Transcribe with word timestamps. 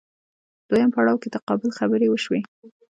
دویم 0.69 0.89
پړاو 0.95 1.21
کې 1.21 1.29
تقابل 1.35 1.69
خبرې 1.77 2.07
وشوې 2.09 2.39